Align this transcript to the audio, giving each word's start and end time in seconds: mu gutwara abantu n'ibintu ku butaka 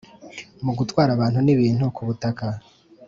mu 0.65 0.71
gutwara 0.79 1.09
abantu 1.13 1.39
n'ibintu 1.41 1.83
ku 1.95 2.01
butaka 2.07 2.45